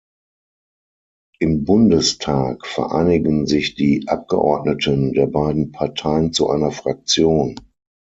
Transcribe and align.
Im 1.39 1.63
Bundestag 1.63 2.65
vereinigen 2.65 3.45
sich 3.45 3.75
die 3.75 4.05
Abgeordneten 4.07 5.13
der 5.13 5.27
beiden 5.27 5.71
Parteien 5.71 6.33
zu 6.33 6.49
einer 6.49 6.71
Fraktion. 6.71 7.53